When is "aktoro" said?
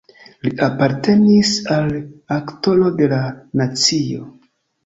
2.39-2.91